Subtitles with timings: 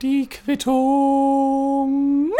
[0.00, 2.30] Die Quittung.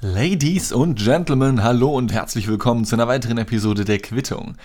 [0.00, 4.58] Ladies und Gentlemen, hallo und herzlich willkommen zu einer weiteren Episode der Quittung.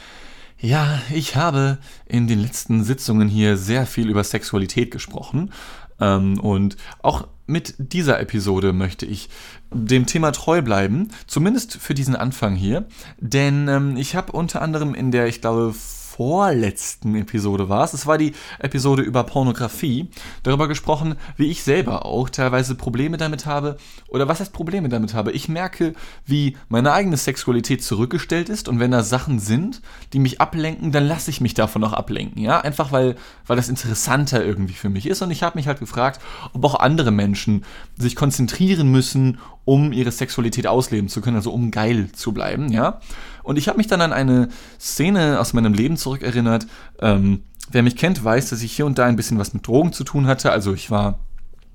[0.59, 5.53] Ja, ich habe in den letzten Sitzungen hier sehr viel über Sexualität gesprochen.
[6.01, 9.29] Ähm, und auch mit dieser Episode möchte ich
[9.71, 12.87] dem Thema treu bleiben, zumindest für diesen Anfang hier.
[13.19, 15.73] Denn ähm, ich habe unter anderem in der, ich glaube,
[16.17, 17.93] vorletzten Episode war es.
[17.93, 20.09] Es war die Episode über Pornografie.
[20.41, 23.77] Darüber gesprochen, wie ich selber auch teilweise Probleme damit habe.
[24.07, 25.31] Oder was heißt Probleme damit habe?
[25.31, 25.93] Ich merke,
[26.25, 31.05] wie meine eigene Sexualität zurückgestellt ist und wenn da Sachen sind, die mich ablenken, dann
[31.05, 32.41] lasse ich mich davon auch ablenken.
[32.41, 33.15] Ja, einfach weil,
[33.45, 35.21] weil das interessanter irgendwie für mich ist.
[35.21, 36.19] Und ich habe mich halt gefragt,
[36.53, 37.63] ob auch andere Menschen
[37.95, 43.01] sich konzentrieren müssen, um ihre Sexualität ausleben zu können, also um geil zu bleiben, ja.
[43.47, 46.67] Und ich habe mich dann an eine Szene aus meinem Leben zurückerinnert.
[46.99, 49.93] Ähm, wer mich kennt, weiß, dass ich hier und da ein bisschen was mit Drogen
[49.93, 50.51] zu tun hatte.
[50.51, 51.19] Also ich war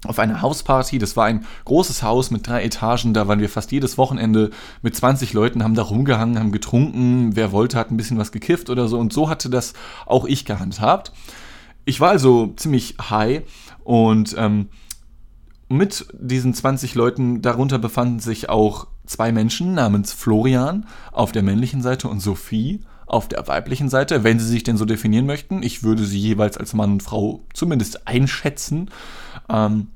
[0.07, 0.99] auf einer Hausparty.
[0.99, 3.15] Das war ein großes Haus mit drei Etagen.
[3.15, 4.51] Da waren wir fast jedes Wochenende
[4.83, 7.37] mit 20 Leuten, haben da rumgehangen, haben getrunken.
[7.37, 8.99] Wer wollte, hat ein bisschen was gekifft oder so.
[8.99, 9.73] Und so hatte das
[10.05, 11.11] auch ich gehandhabt.
[11.87, 13.45] Ich war also ziemlich high
[13.83, 14.69] und ähm,
[15.71, 21.83] mit diesen 20 Leuten darunter befanden sich auch zwei Menschen namens Florian auf der männlichen
[21.83, 25.63] Seite und Sophie auf der weiblichen Seite, wenn sie sich denn so definieren möchten.
[25.63, 28.91] Ich würde sie jeweils als Mann und Frau zumindest einschätzen.
[29.49, 29.89] Ähm,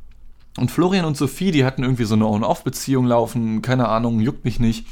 [0.59, 4.61] und Florian und Sophie, die hatten irgendwie so eine On-Off-Beziehung laufen, keine Ahnung, juckt mich
[4.61, 4.87] nicht.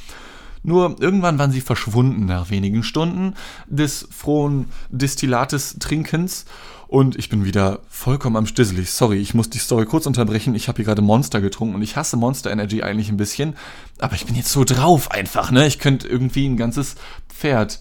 [0.63, 3.35] Nur irgendwann waren sie verschwunden nach wenigen Stunden
[3.67, 6.47] des frohen Distillates Trinkens
[6.89, 8.91] und ich bin wieder vollkommen am Stisselig.
[8.91, 10.55] Sorry, ich muss die Story kurz unterbrechen.
[10.55, 13.57] Ich habe hier gerade Monster getrunken und ich hasse Monster Energy eigentlich ein bisschen.
[13.99, 15.67] Aber ich bin jetzt so drauf einfach, ne?
[15.67, 16.97] Ich könnte irgendwie ein ganzes
[17.29, 17.81] Pferd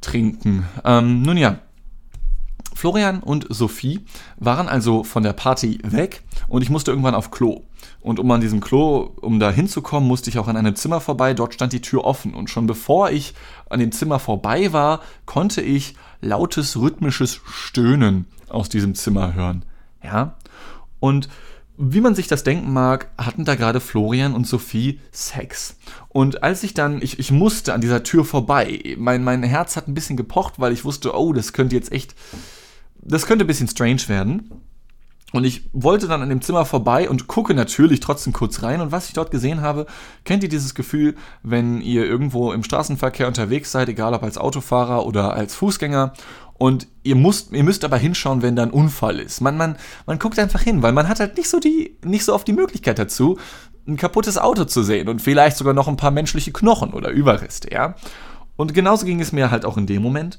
[0.00, 0.66] trinken.
[0.84, 1.58] Ähm, nun ja.
[2.82, 4.00] Florian und Sophie
[4.38, 7.62] waren also von der Party weg und ich musste irgendwann auf Klo.
[8.00, 11.32] Und um an diesem Klo, um da hinzukommen, musste ich auch an einem Zimmer vorbei.
[11.32, 12.34] Dort stand die Tür offen.
[12.34, 13.34] Und schon bevor ich
[13.70, 19.64] an dem Zimmer vorbei war, konnte ich lautes rhythmisches Stöhnen aus diesem Zimmer hören.
[20.02, 20.34] Ja?
[20.98, 21.28] Und
[21.78, 25.76] wie man sich das denken mag, hatten da gerade Florian und Sophie Sex.
[26.08, 29.86] Und als ich dann, ich, ich musste an dieser Tür vorbei, mein, mein Herz hat
[29.86, 32.16] ein bisschen gepocht, weil ich wusste, oh, das könnte jetzt echt,
[33.02, 34.50] das könnte ein bisschen strange werden.
[35.32, 38.82] Und ich wollte dann an dem Zimmer vorbei und gucke natürlich trotzdem kurz rein.
[38.82, 39.86] Und was ich dort gesehen habe,
[40.24, 45.06] kennt ihr dieses Gefühl, wenn ihr irgendwo im Straßenverkehr unterwegs seid, egal ob als Autofahrer
[45.06, 46.12] oder als Fußgänger,
[46.62, 49.40] und ihr müsst, ihr müsst aber hinschauen, wenn da ein Unfall ist.
[49.40, 49.76] Man, man,
[50.06, 52.52] man guckt einfach hin, weil man hat halt nicht so, die, nicht so oft die
[52.52, 53.36] Möglichkeit dazu,
[53.88, 57.72] ein kaputtes Auto zu sehen und vielleicht sogar noch ein paar menschliche Knochen oder Überreste,
[57.72, 57.96] ja.
[58.54, 60.38] Und genauso ging es mir halt auch in dem Moment.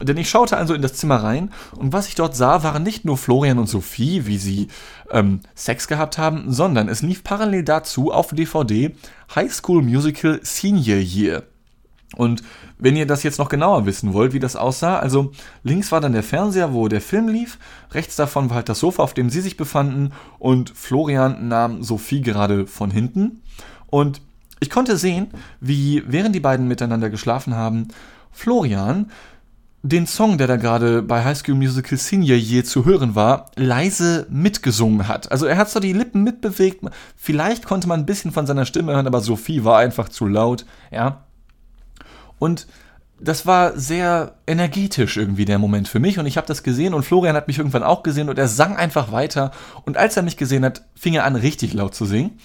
[0.00, 3.04] Denn ich schaute also in das Zimmer rein und was ich dort sah, waren nicht
[3.04, 4.68] nur Florian und Sophie, wie sie
[5.10, 8.94] ähm, Sex gehabt haben, sondern es lief parallel dazu auf DVD
[9.34, 11.42] High School Musical Senior Year.
[12.16, 12.42] Und
[12.78, 15.32] wenn ihr das jetzt noch genauer wissen wollt, wie das aussah, also
[15.62, 17.58] links war dann der Fernseher, wo der Film lief,
[17.92, 22.22] rechts davon war halt das Sofa, auf dem sie sich befanden und Florian nahm Sophie
[22.22, 23.42] gerade von hinten.
[23.88, 24.22] Und
[24.60, 25.28] ich konnte sehen,
[25.60, 27.88] wie während die beiden miteinander geschlafen haben,
[28.30, 29.10] Florian
[29.82, 34.26] den Song, der da gerade bei High School Musical Senior Year zu hören war, leise
[34.28, 35.30] mitgesungen hat.
[35.30, 36.84] Also er hat so die Lippen mitbewegt.
[37.16, 40.66] Vielleicht konnte man ein bisschen von seiner Stimme hören, aber Sophie war einfach zu laut,
[40.90, 41.24] ja.
[42.38, 42.66] Und
[43.20, 47.04] das war sehr energetisch irgendwie der Moment für mich und ich habe das gesehen und
[47.04, 49.50] Florian hat mich irgendwann auch gesehen und er sang einfach weiter
[49.84, 52.38] und als er mich gesehen hat, fing er an richtig laut zu singen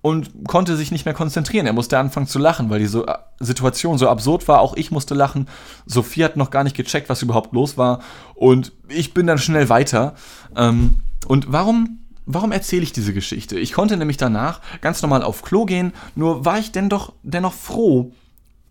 [0.00, 1.66] und konnte sich nicht mehr konzentrieren.
[1.66, 4.60] Er musste anfangen zu lachen, weil die so, äh, Situation so absurd war.
[4.60, 5.48] Auch ich musste lachen.
[5.86, 8.00] Sophie hat noch gar nicht gecheckt, was überhaupt los war.
[8.34, 10.14] Und ich bin dann schnell weiter.
[10.56, 13.58] Ähm, und warum, warum erzähle ich diese Geschichte?
[13.58, 17.54] Ich konnte nämlich danach ganz normal auf Klo gehen, nur war ich denn doch dennoch
[17.54, 18.12] froh,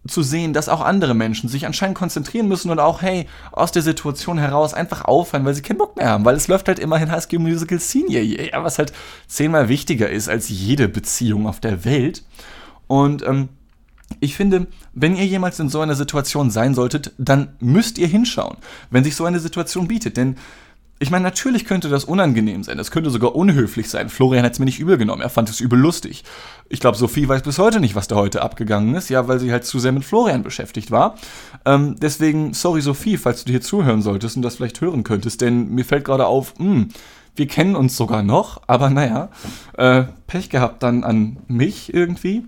[0.07, 3.81] zu sehen, dass auch andere Menschen sich anscheinend konzentrieren müssen und auch, hey, aus der
[3.81, 7.11] Situation heraus einfach aufhören, weil sie keinen Bock mehr haben, weil es läuft halt immerhin
[7.11, 8.93] High School Musical Senior Year, was halt
[9.27, 12.23] zehnmal wichtiger ist als jede Beziehung auf der Welt.
[12.87, 13.49] Und ähm,
[14.19, 18.57] ich finde, wenn ihr jemals in so einer Situation sein solltet, dann müsst ihr hinschauen,
[18.89, 20.37] wenn sich so eine Situation bietet, denn
[20.99, 22.77] ich meine, natürlich könnte das unangenehm sein.
[22.77, 24.09] Das könnte sogar unhöflich sein.
[24.09, 25.21] Florian hat es mir nicht übel genommen.
[25.21, 26.23] Er fand es übel lustig.
[26.69, 29.09] Ich glaube, Sophie weiß bis heute nicht, was da heute abgegangen ist.
[29.09, 31.15] Ja, weil sie halt zu sehr mit Florian beschäftigt war.
[31.65, 35.41] Ähm, deswegen, sorry Sophie, falls du hier zuhören solltest und das vielleicht hören könntest.
[35.41, 36.89] Denn mir fällt gerade auf, mh, hm,
[37.35, 38.61] wir kennen uns sogar noch.
[38.65, 39.29] Aber naja,
[39.77, 42.43] äh, Pech gehabt dann an mich irgendwie.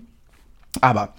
[0.80, 1.14] Aber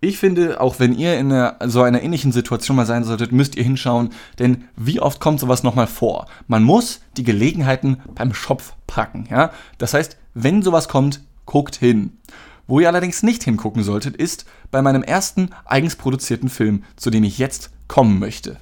[0.00, 3.56] Ich finde, auch wenn ihr in einer, so einer ähnlichen Situation mal sein solltet, müsst
[3.56, 6.26] ihr hinschauen, denn wie oft kommt sowas nochmal vor?
[6.46, 9.50] Man muss die Gelegenheiten beim Schopf packen, ja?
[9.78, 12.16] Das heißt, wenn sowas kommt, guckt hin.
[12.68, 17.24] Wo ihr allerdings nicht hingucken solltet, ist bei meinem ersten eigens produzierten Film, zu dem
[17.24, 18.58] ich jetzt kommen möchte.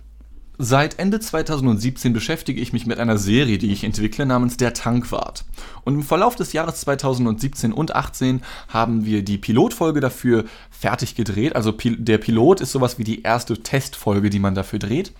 [0.58, 5.44] Seit Ende 2017 beschäftige ich mich mit einer Serie, die ich entwickle, namens Der Tankwart.
[5.84, 11.54] Und im Verlauf des Jahres 2017 und 2018 haben wir die Pilotfolge dafür fertig gedreht.
[11.54, 15.12] Also der Pilot ist sowas wie die erste Testfolge, die man dafür dreht.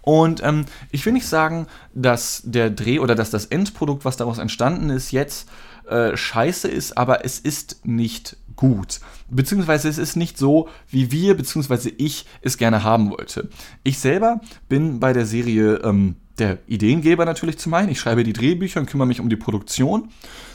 [0.00, 4.38] Und ähm, ich will nicht sagen, dass der Dreh oder dass das Endprodukt, was daraus
[4.38, 5.48] entstanden ist, jetzt
[5.88, 9.00] äh, scheiße ist, aber es ist nicht gut.
[9.28, 13.48] Beziehungsweise es ist nicht so, wie wir, beziehungsweise ich es gerne haben wollte.
[13.82, 17.90] Ich selber bin bei der Serie ähm, der Ideengeber natürlich zum einen.
[17.90, 20.08] Ich schreibe die Drehbücher und kümmere mich um die Produktion.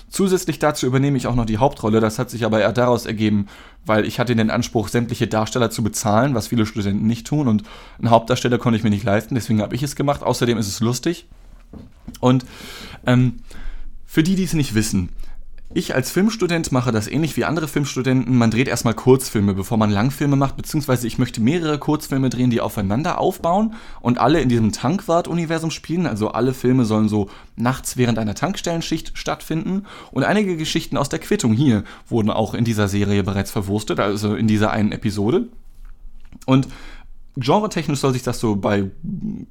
[0.09, 1.99] Zusätzlich dazu übernehme ich auch noch die Hauptrolle.
[1.99, 3.47] Das hat sich aber eher daraus ergeben,
[3.85, 7.47] weil ich hatte den Anspruch, sämtliche Darsteller zu bezahlen, was viele Studenten nicht tun.
[7.47, 7.63] Und
[7.99, 10.23] einen Hauptdarsteller konnte ich mir nicht leisten, deswegen habe ich es gemacht.
[10.23, 11.27] Außerdem ist es lustig.
[12.19, 12.45] Und
[13.05, 13.37] ähm,
[14.05, 15.09] für die, die es nicht wissen,
[15.71, 18.35] ich als Filmstudent mache das ähnlich wie andere Filmstudenten.
[18.35, 22.59] Man dreht erstmal Kurzfilme, bevor man Langfilme macht, beziehungsweise ich möchte mehrere Kurzfilme drehen, die
[22.59, 26.07] aufeinander aufbauen und alle in diesem Tankwart-Universum spielen.
[26.07, 29.85] Also alle Filme sollen so nachts während einer Tankstellenschicht stattfinden.
[30.11, 34.33] Und einige Geschichten aus der Quittung hier wurden auch in dieser Serie bereits verwurstet, also
[34.35, 35.49] in dieser einen Episode.
[36.47, 36.67] Und
[37.37, 38.89] Genre-technisch soll sich das so bei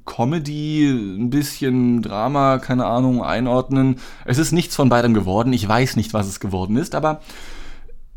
[0.05, 3.97] Comedy, ein bisschen Drama, keine Ahnung, einordnen.
[4.25, 5.53] Es ist nichts von beidem geworden.
[5.53, 7.21] Ich weiß nicht, was es geworden ist, aber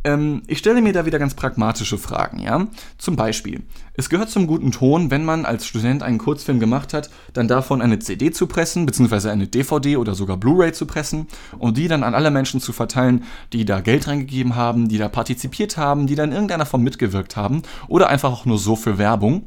[0.04, 2.66] ähm, ich stelle mir da wieder ganz pragmatische Fragen, ja.
[2.98, 3.62] Zum Beispiel,
[3.94, 7.82] es gehört zum guten Ton, wenn man als Student einen Kurzfilm gemacht hat, dann davon
[7.82, 11.28] eine CD zu pressen, beziehungsweise eine DVD oder sogar Blu-ray zu pressen
[11.58, 15.08] und die dann an alle Menschen zu verteilen, die da Geld reingegeben haben, die da
[15.08, 18.98] partizipiert haben, die da in irgendeiner Form mitgewirkt haben oder einfach auch nur so für
[18.98, 19.46] Werbung.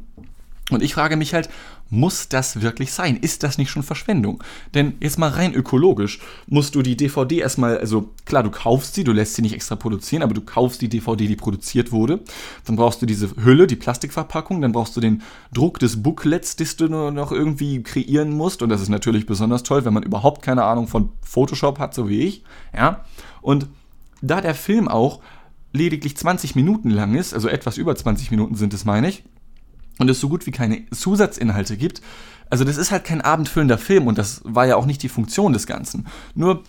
[0.70, 1.48] Und ich frage mich halt,
[1.90, 3.16] muss das wirklich sein?
[3.16, 4.42] Ist das nicht schon Verschwendung?
[4.74, 6.18] Denn jetzt mal rein ökologisch
[6.48, 9.76] musst du die DVD erstmal, also klar, du kaufst sie, du lässt sie nicht extra
[9.76, 12.18] produzieren, aber du kaufst die DVD, die produziert wurde.
[12.64, 15.22] Dann brauchst du diese Hülle, die Plastikverpackung, dann brauchst du den
[15.52, 18.60] Druck des Booklets, das du noch irgendwie kreieren musst.
[18.62, 22.08] Und das ist natürlich besonders toll, wenn man überhaupt keine Ahnung von Photoshop hat, so
[22.08, 22.42] wie ich.
[22.74, 23.04] Ja.
[23.40, 23.68] Und
[24.20, 25.20] da der Film auch
[25.72, 29.22] lediglich 20 Minuten lang ist, also etwas über 20 Minuten sind es, meine ich,
[29.98, 32.02] und es so gut wie keine Zusatzinhalte gibt.
[32.48, 35.52] Also das ist halt kein abendfüllender Film und das war ja auch nicht die Funktion
[35.52, 36.06] des Ganzen.
[36.34, 36.62] Nur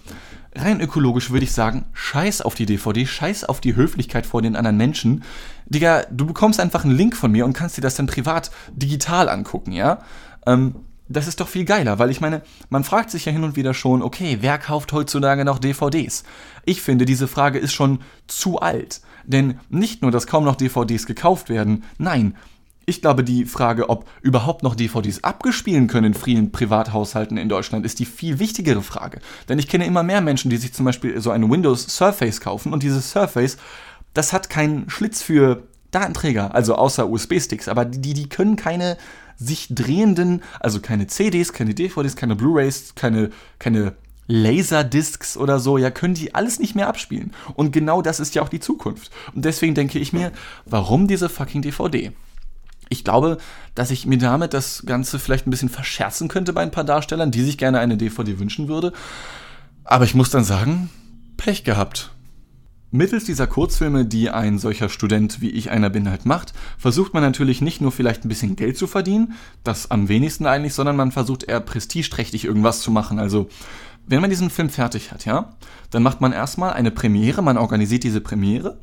[0.55, 4.55] rein ökologisch würde ich sagen, scheiß auf die DVD, scheiß auf die Höflichkeit vor den
[4.55, 5.23] anderen Menschen.
[5.67, 9.29] Digga, du bekommst einfach einen Link von mir und kannst dir das dann privat digital
[9.29, 9.99] angucken, ja?
[10.45, 10.75] Ähm,
[11.09, 13.73] das ist doch viel geiler, weil ich meine, man fragt sich ja hin und wieder
[13.73, 16.23] schon, okay, wer kauft heutzutage noch DVDs?
[16.65, 19.01] Ich finde, diese Frage ist schon zu alt.
[19.25, 22.35] Denn nicht nur, dass kaum noch DVDs gekauft werden, nein,
[22.89, 27.85] ich glaube, die Frage, ob überhaupt noch DVDs abgespielen können in vielen Privathaushalten in Deutschland,
[27.85, 29.19] ist die viel wichtigere Frage.
[29.49, 32.71] Denn ich kenne immer mehr Menschen, die sich zum Beispiel so eine Windows Surface kaufen
[32.71, 33.57] und dieses Surface,
[34.13, 38.97] das hat keinen Schlitz für Datenträger, also außer USB-Sticks, aber die, die können keine
[39.35, 43.95] sich drehenden, also keine CDs, keine DVDs, keine Blu-rays, keine, keine
[44.27, 47.33] Laserdiscs oder so, ja, können die alles nicht mehr abspielen.
[47.53, 49.11] Und genau das ist ja auch die Zukunft.
[49.35, 50.31] Und deswegen denke ich mir,
[50.65, 52.13] warum diese fucking DVD?
[52.89, 53.37] Ich glaube,
[53.75, 57.31] dass ich mir damit das Ganze vielleicht ein bisschen verscherzen könnte bei ein paar Darstellern,
[57.31, 58.93] die sich gerne eine DVD wünschen würde.
[59.83, 60.89] Aber ich muss dann sagen,
[61.37, 62.11] Pech gehabt.
[62.89, 67.21] Mittels dieser Kurzfilme, die ein solcher Student wie ich einer bin halt macht, versucht man
[67.21, 71.11] natürlich nicht nur vielleicht ein bisschen Geld zu verdienen, das am wenigsten eigentlich, sondern man
[71.11, 73.19] versucht eher prestigeträchtig irgendwas zu machen.
[73.19, 73.49] Also,
[74.07, 75.53] wenn man diesen Film fertig hat, ja,
[75.91, 78.79] dann macht man erstmal eine Premiere, man organisiert diese Premiere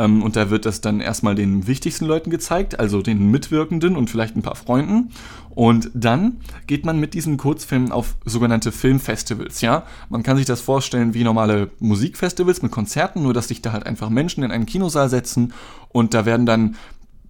[0.00, 4.08] ähm, und da wird das dann erstmal den wichtigsten Leuten gezeigt, also den Mitwirkenden und
[4.08, 5.10] vielleicht ein paar Freunden.
[5.50, 9.84] Und dann geht man mit diesen Kurzfilmen auf sogenannte Filmfestivals, ja.
[10.08, 13.84] Man kann sich das vorstellen wie normale Musikfestivals mit Konzerten, nur dass sich da halt
[13.84, 15.52] einfach Menschen in einen Kinosaal setzen
[15.88, 16.76] und da werden dann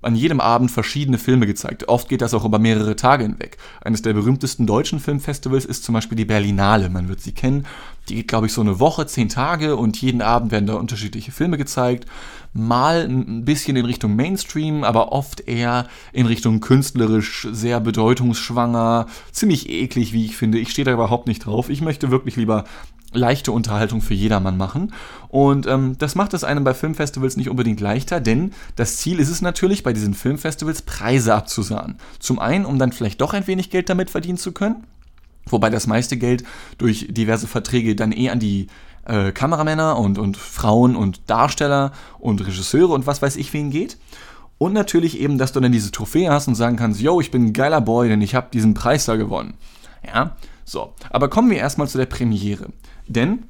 [0.03, 1.89] an jedem Abend verschiedene Filme gezeigt.
[1.89, 3.59] Oft geht das auch über mehrere Tage hinweg.
[3.83, 6.89] Eines der berühmtesten deutschen Filmfestivals ist zum Beispiel die Berlinale.
[6.89, 7.67] Man wird sie kennen.
[8.09, 11.33] Die geht, glaube ich, so eine Woche, zehn Tage und jeden Abend werden da unterschiedliche
[11.33, 12.07] Filme gezeigt.
[12.52, 19.69] Mal ein bisschen in Richtung Mainstream, aber oft eher in Richtung künstlerisch, sehr bedeutungsschwanger, ziemlich
[19.69, 20.59] eklig, wie ich finde.
[20.59, 21.71] Ich stehe da überhaupt nicht drauf.
[21.71, 22.64] Ich möchte wirklich lieber
[23.12, 24.92] leichte Unterhaltung für jedermann machen.
[25.28, 29.30] Und ähm, das macht es einem bei Filmfestivals nicht unbedingt leichter, denn das Ziel ist
[29.30, 31.97] es natürlich, bei diesen Filmfestivals Preise abzusahen.
[32.19, 34.85] Zum einen, um dann vielleicht doch ein wenig Geld damit verdienen zu können,
[35.52, 36.45] wobei das meiste Geld
[36.78, 38.69] durch diverse Verträge dann eh an die
[39.04, 43.99] äh, Kameramänner und, und Frauen und Darsteller und Regisseure und was weiß ich wen geht.
[44.59, 47.47] Und natürlich eben, dass du dann diese Trophäe hast und sagen kannst, yo, ich bin
[47.47, 49.54] ein geiler Boy, denn ich habe diesen Preis da gewonnen.
[50.07, 50.92] Ja, so.
[51.09, 52.69] Aber kommen wir erstmal zu der Premiere.
[53.07, 53.45] Denn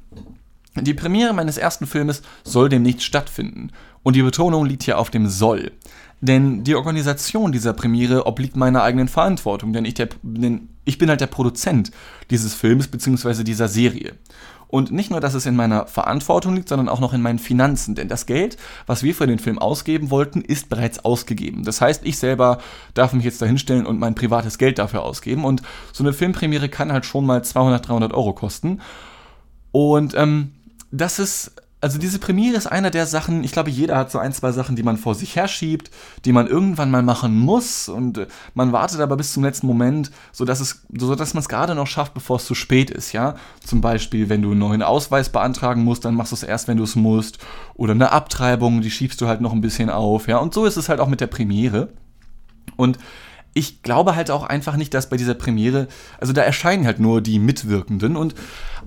[0.79, 3.71] die Premiere meines ersten Filmes soll demnächst stattfinden.
[4.03, 5.73] Und die Betonung liegt hier auf dem soll.
[6.21, 11.09] Denn die Organisation dieser Premiere obliegt meiner eigenen Verantwortung, denn ich, der, denn ich bin
[11.09, 11.91] halt der Produzent
[12.29, 13.43] dieses Films bzw.
[13.43, 14.13] dieser Serie.
[14.67, 17.93] Und nicht nur, dass es in meiner Verantwortung liegt, sondern auch noch in meinen Finanzen.
[17.93, 21.63] Denn das Geld, was wir für den Film ausgeben wollten, ist bereits ausgegeben.
[21.65, 22.59] Das heißt, ich selber
[22.93, 25.43] darf mich jetzt dahinstellen und mein privates Geld dafür ausgeben.
[25.43, 25.61] Und
[25.91, 28.79] so eine Filmpremiere kann halt schon mal 200, 300 Euro kosten.
[29.71, 30.53] Und ähm,
[30.91, 31.51] das ist
[31.81, 34.75] also diese Premiere ist einer der Sachen, ich glaube, jeder hat so ein, zwei Sachen,
[34.75, 35.89] die man vor sich herschiebt,
[36.25, 40.11] die man irgendwann mal machen muss und äh, man wartet aber bis zum letzten Moment,
[40.31, 43.35] sodass, es, sodass man es gerade noch schafft, bevor es zu spät ist, ja.
[43.65, 46.77] Zum Beispiel, wenn du einen neuen Ausweis beantragen musst, dann machst du es erst, wenn
[46.77, 47.39] du es musst.
[47.73, 50.37] Oder eine Abtreibung, die schiebst du halt noch ein bisschen auf, ja.
[50.37, 51.89] Und so ist es halt auch mit der Premiere.
[52.75, 52.99] Und
[53.53, 55.87] ich glaube halt auch einfach nicht, dass bei dieser Premiere,
[56.19, 58.35] also da erscheinen halt nur die Mitwirkenden und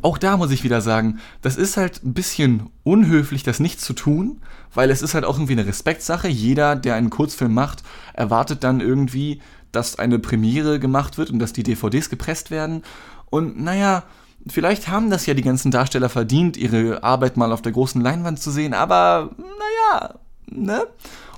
[0.03, 3.93] auch da muss ich wieder sagen, das ist halt ein bisschen unhöflich, das nicht zu
[3.93, 4.41] tun,
[4.75, 6.29] weil es ist halt auch irgendwie eine Respektsache.
[6.29, 9.41] Jeder, der einen Kurzfilm macht, erwartet dann irgendwie,
[9.73, 12.83] dass eine Premiere gemacht wird und dass die DVDs gepresst werden.
[13.31, 14.05] Und naja,
[14.47, 18.41] vielleicht haben das ja die ganzen Darsteller verdient, ihre Arbeit mal auf der großen Leinwand
[18.41, 20.15] zu sehen, aber naja,
[20.47, 20.87] ne?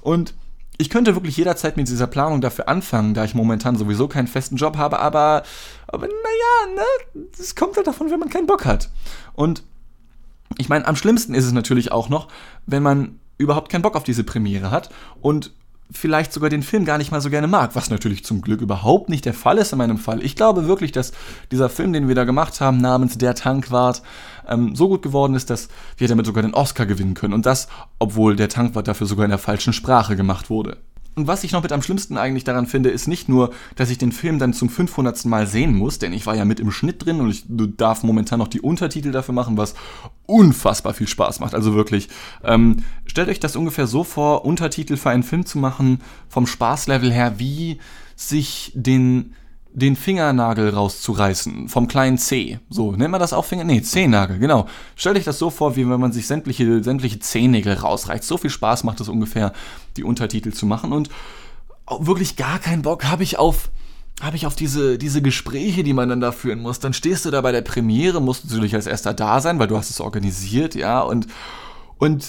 [0.02, 0.35] Und
[0.78, 4.56] ich könnte wirklich jederzeit mit dieser Planung dafür anfangen, da ich momentan sowieso keinen festen
[4.56, 5.42] Job habe, aber,
[5.87, 8.90] aber naja, ne, das kommt halt davon, wenn man keinen Bock hat.
[9.35, 9.62] Und
[10.59, 12.28] ich meine, am schlimmsten ist es natürlich auch noch,
[12.66, 14.90] wenn man überhaupt keinen Bock auf diese Premiere hat
[15.21, 15.52] und
[15.90, 19.09] vielleicht sogar den Film gar nicht mal so gerne mag, was natürlich zum Glück überhaupt
[19.09, 20.25] nicht der Fall ist in meinem Fall.
[20.25, 21.12] Ich glaube wirklich, dass
[21.50, 24.02] dieser Film, den wir da gemacht haben, namens Der Tankwart,
[24.49, 27.35] ähm, so gut geworden ist, dass wir damit sogar den Oscar gewinnen können.
[27.35, 30.78] Und das, obwohl der Tankwart dafür sogar in der falschen Sprache gemacht wurde.
[31.16, 33.96] Und was ich noch mit am schlimmsten eigentlich daran finde, ist nicht nur, dass ich
[33.96, 35.25] den Film dann zum 500.
[35.25, 38.38] Mal sehen muss, denn ich war ja mit im Schnitt drin und ich darf momentan
[38.38, 39.75] noch die Untertitel dafür machen, was
[40.26, 41.54] unfassbar viel Spaß macht.
[41.54, 42.11] Also wirklich,
[42.44, 47.11] ähm, stellt euch das ungefähr so vor, Untertitel für einen Film zu machen, vom Spaßlevel
[47.11, 47.78] her, wie
[48.14, 49.32] sich den
[49.76, 52.59] den Fingernagel rauszureißen vom kleinen C.
[52.71, 53.64] So, nennt man das auch Finger?
[53.64, 54.66] Nee, Zehennagel, genau.
[54.97, 58.25] Stellt euch das so vor, wie wenn man sich sämtliche, sämtliche Zehennägel rausreißt.
[58.25, 59.52] So viel Spaß macht es ungefähr,
[59.99, 60.95] die Untertitel zu machen.
[60.95, 61.11] Und
[62.00, 63.71] wirklich gar keinen Bock habe ich auf
[64.23, 66.80] habe ich auf diese, diese Gespräche, die man dann da führen muss.
[66.80, 69.68] Dann stehst du da bei der Premiere, musst du natürlich als erster da sein, weil
[69.68, 71.26] du hast es organisiert, ja, und,
[71.99, 72.26] und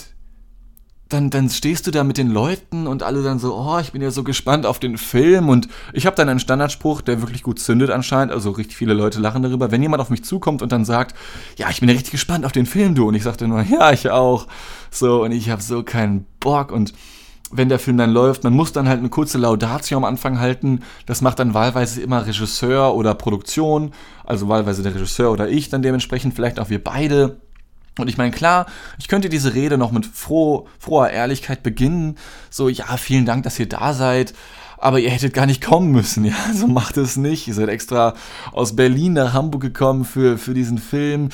[1.09, 4.01] dann, dann stehst du da mit den Leuten und alle dann so, oh, ich bin
[4.01, 5.47] ja so gespannt auf den Film.
[5.47, 9.19] Und ich habe dann einen Standardspruch, der wirklich gut zündet anscheinend, also richtig viele Leute
[9.19, 11.15] lachen darüber, wenn jemand auf mich zukommt und dann sagt,
[11.57, 13.91] ja, ich bin ja richtig gespannt auf den Film, du, und ich sagte nur, ja,
[13.91, 14.47] ich auch,
[14.91, 16.71] so, und ich habe so keinen Bock.
[16.71, 16.93] Und
[17.51, 20.81] wenn der Film dann läuft, man muss dann halt eine kurze Laudatio am Anfang halten,
[21.05, 23.93] das macht dann wahlweise immer Regisseur oder Produktion,
[24.25, 27.39] also wahlweise der Regisseur oder ich dann dementsprechend, vielleicht auch wir beide,
[27.99, 28.65] und ich meine, klar,
[28.99, 32.17] ich könnte diese Rede noch mit froh, froher Ehrlichkeit beginnen.
[32.49, 34.33] So, ja, vielen Dank, dass ihr da seid.
[34.77, 36.35] Aber ihr hättet gar nicht kommen müssen, ja.
[36.53, 37.47] So macht es nicht.
[37.47, 38.13] Ihr seid extra
[38.51, 41.29] aus Berlin nach Hamburg gekommen für, für diesen Film.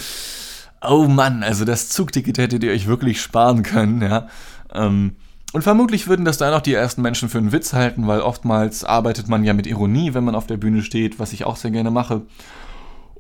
[0.82, 4.28] Oh Mann, also das Zugticket hättet ihr euch wirklich sparen können, ja.
[4.74, 5.16] Ähm,
[5.54, 8.84] und vermutlich würden das dann auch die ersten Menschen für einen Witz halten, weil oftmals
[8.84, 11.70] arbeitet man ja mit Ironie, wenn man auf der Bühne steht, was ich auch sehr
[11.70, 12.24] gerne mache.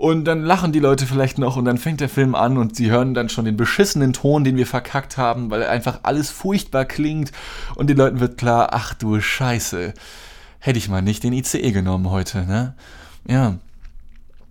[0.03, 2.91] Und dann lachen die Leute vielleicht noch und dann fängt der Film an und sie
[2.91, 7.31] hören dann schon den beschissenen Ton, den wir verkackt haben, weil einfach alles furchtbar klingt
[7.75, 9.93] und den Leuten wird klar, ach du Scheiße,
[10.60, 12.74] hätte ich mal nicht den ICE genommen heute, ne?
[13.29, 13.60] Ja.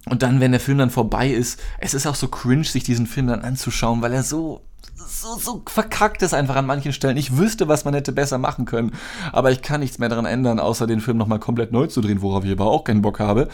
[0.06, 3.06] Und dann, wenn der Film dann vorbei ist, es ist auch so cringe, sich diesen
[3.06, 4.62] Film dann anzuschauen, weil er so
[5.06, 7.16] so, so verkackt ist einfach an manchen Stellen.
[7.16, 8.92] Ich wüsste, was man hätte besser machen können,
[9.32, 12.22] aber ich kann nichts mehr daran ändern, außer den Film nochmal komplett neu zu drehen,
[12.22, 13.48] worauf ich aber auch keinen Bock habe.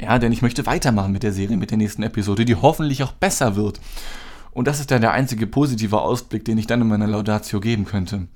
[0.00, 3.12] Ja, denn ich möchte weitermachen mit der Serie, mit der nächsten Episode, die hoffentlich auch
[3.12, 3.80] besser wird.
[4.52, 7.84] Und das ist dann der einzige positive Ausblick, den ich dann in meiner Laudatio geben
[7.84, 8.26] könnte.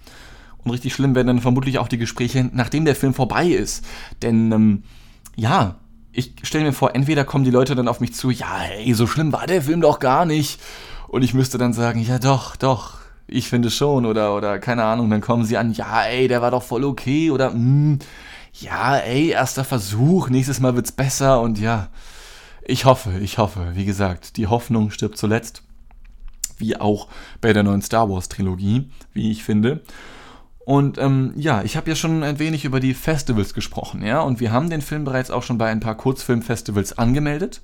[0.58, 3.85] Und richtig schlimm werden dann vermutlich auch die Gespräche, nachdem der Film vorbei ist.
[4.23, 4.82] Denn, ähm,
[5.37, 5.76] ja,
[6.12, 9.06] ich stelle mir vor, entweder kommen die Leute dann auf mich zu, ja, ey, so
[9.06, 10.58] schlimm war der Film doch gar nicht.
[11.16, 14.04] Und ich müsste dann sagen, ja doch, doch, ich finde schon.
[14.04, 17.30] Oder, oder keine Ahnung, dann kommen sie an, ja, ey, der war doch voll okay.
[17.30, 18.00] Oder, mm,
[18.52, 21.40] ja, ey, erster Versuch, nächstes Mal wird's besser.
[21.40, 21.88] Und ja,
[22.66, 23.70] ich hoffe, ich hoffe.
[23.73, 25.62] Wie gesagt, die Hoffnung stirbt zuletzt.
[26.58, 27.08] Wie auch
[27.40, 29.80] bei der neuen Star Wars Trilogie, wie ich finde.
[30.66, 34.38] Und ähm, ja, ich habe ja schon ein wenig über die Festivals gesprochen, ja, und
[34.38, 37.62] wir haben den Film bereits auch schon bei ein paar Kurzfilmfestivals angemeldet.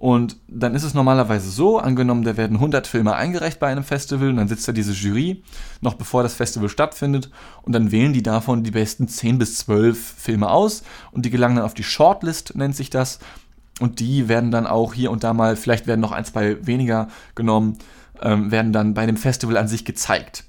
[0.00, 4.30] Und dann ist es normalerweise so, angenommen, da werden 100 Filme eingereicht bei einem Festival
[4.30, 5.42] und dann sitzt da diese Jury,
[5.82, 7.28] noch bevor das Festival stattfindet,
[7.60, 11.56] und dann wählen die davon die besten 10 bis 12 Filme aus und die gelangen
[11.56, 13.18] dann auf die Shortlist, nennt sich das.
[13.78, 17.08] Und die werden dann auch hier und da mal, vielleicht werden noch ein, zwei weniger
[17.34, 17.76] genommen,
[18.22, 20.44] ähm, werden dann bei dem Festival an sich gezeigt.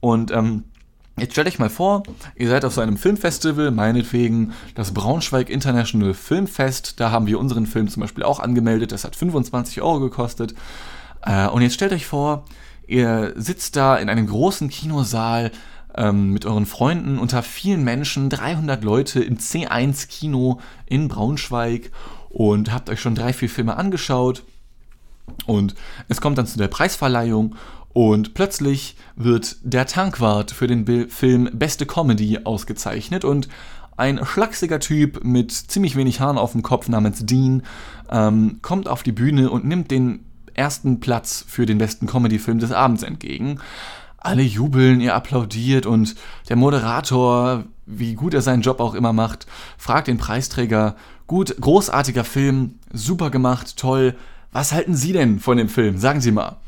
[0.00, 0.64] Und ähm,
[1.18, 2.02] Jetzt stellt euch mal vor,
[2.34, 7.00] ihr seid auf so einem Filmfestival, meinetwegen das Braunschweig International Filmfest.
[7.00, 8.92] Da haben wir unseren Film zum Beispiel auch angemeldet.
[8.92, 10.54] Das hat 25 Euro gekostet.
[11.22, 12.44] Äh, und jetzt stellt euch vor,
[12.86, 15.52] ihr sitzt da in einem großen Kinosaal
[15.96, 21.92] ähm, mit euren Freunden unter vielen Menschen, 300 Leute im C1 Kino in Braunschweig
[22.28, 24.44] und habt euch schon drei, vier Filme angeschaut.
[25.46, 25.74] Und
[26.08, 27.56] es kommt dann zu der Preisverleihung
[27.96, 33.48] und plötzlich wird der Tankwart für den Film Beste Comedy ausgezeichnet und
[33.96, 37.62] ein schlachsiger Typ mit ziemlich wenig Haaren auf dem Kopf namens Dean
[38.10, 42.70] ähm, kommt auf die Bühne und nimmt den ersten Platz für den besten Comedy-Film des
[42.70, 43.60] Abends entgegen.
[44.18, 46.16] Alle jubeln, ihr applaudiert und
[46.50, 49.46] der Moderator, wie gut er seinen Job auch immer macht,
[49.78, 54.16] fragt den Preisträger, gut, großartiger Film, super gemacht, toll,
[54.52, 55.96] was halten Sie denn von dem Film?
[55.96, 56.58] Sagen Sie mal.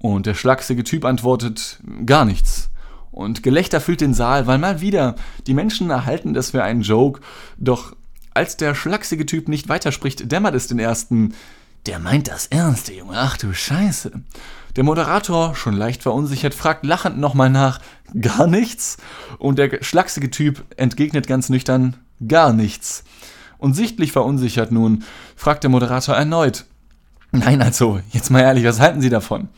[0.00, 2.70] Und der schlachsige Typ antwortet gar nichts.
[3.10, 7.20] Und Gelächter füllt den Saal, weil mal wieder die Menschen erhalten das für einen Joke.
[7.56, 7.96] Doch
[8.32, 11.34] als der schlachsige Typ nicht weiterspricht, dämmert es den ersten.
[11.86, 13.14] Der meint das ernst, der Junge.
[13.16, 14.12] Ach du Scheiße.
[14.76, 17.80] Der Moderator, schon leicht verunsichert, fragt lachend nochmal nach.
[18.20, 18.98] Gar nichts?
[19.38, 21.96] Und der schlachsige Typ entgegnet ganz nüchtern.
[22.26, 23.02] Gar nichts.
[23.58, 25.02] Und sichtlich verunsichert nun,
[25.34, 26.64] fragt der Moderator erneut.
[27.32, 29.48] Nein, also, jetzt mal ehrlich, was halten Sie davon?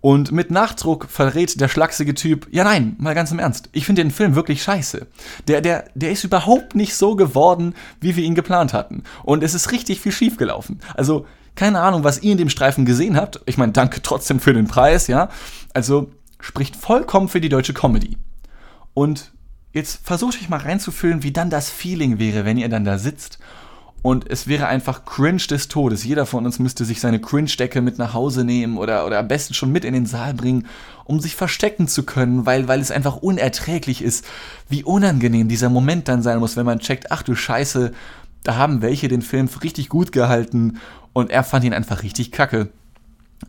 [0.00, 4.02] Und mit Nachdruck verrät der schlachsige Typ, ja nein, mal ganz im Ernst, ich finde
[4.02, 5.06] den Film wirklich scheiße.
[5.48, 9.02] Der, der, der ist überhaupt nicht so geworden, wie wir ihn geplant hatten.
[9.24, 10.80] Und es ist richtig viel schiefgelaufen.
[10.94, 13.40] Also, keine Ahnung, was ihr in dem Streifen gesehen habt.
[13.46, 15.30] Ich meine, danke trotzdem für den Preis, ja.
[15.74, 18.18] Also, spricht vollkommen für die deutsche Comedy.
[18.94, 19.32] Und
[19.72, 23.38] jetzt versucht euch mal reinzufühlen, wie dann das Feeling wäre, wenn ihr dann da sitzt
[24.02, 26.04] und es wäre einfach cringe des Todes.
[26.04, 29.54] Jeder von uns müsste sich seine Cringe-Decke mit nach Hause nehmen oder, oder am besten
[29.54, 30.66] schon mit in den Saal bringen,
[31.04, 34.24] um sich verstecken zu können, weil, weil es einfach unerträglich ist,
[34.68, 37.92] wie unangenehm dieser Moment dann sein muss, wenn man checkt, ach du Scheiße,
[38.42, 40.78] da haben welche den Film richtig gut gehalten
[41.12, 42.68] und er fand ihn einfach richtig kacke.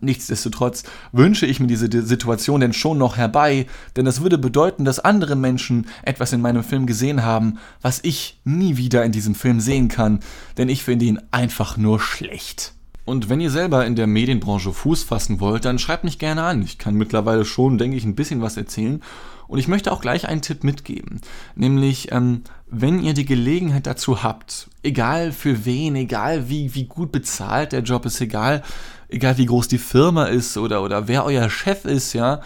[0.01, 4.99] Nichtsdestotrotz wünsche ich mir diese Situation denn schon noch herbei, denn das würde bedeuten, dass
[4.99, 9.59] andere Menschen etwas in meinem Film gesehen haben, was ich nie wieder in diesem Film
[9.59, 10.19] sehen kann,
[10.57, 12.73] denn ich finde ihn einfach nur schlecht.
[13.05, 16.61] Und wenn ihr selber in der Medienbranche Fuß fassen wollt, dann schreibt mich gerne an.
[16.61, 19.01] Ich kann mittlerweile schon, denke ich, ein bisschen was erzählen.
[19.47, 21.21] Und ich möchte auch gleich einen Tipp mitgeben.
[21.55, 27.13] Nämlich, ähm, wenn ihr die Gelegenheit dazu habt, egal für wen, egal wie, wie gut
[27.13, 28.61] bezahlt der Job ist, egal
[29.09, 32.41] egal wie groß die Firma ist oder, oder wer euer Chef ist, ja,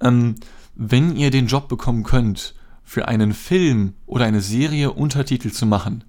[0.00, 0.36] ähm,
[0.74, 6.04] wenn ihr den Job bekommen könnt, für einen Film oder eine Serie Untertitel zu machen,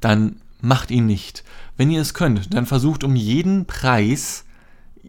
[0.00, 1.44] dann macht ihn nicht.
[1.76, 4.44] Wenn ihr es könnt, dann versucht um jeden Preis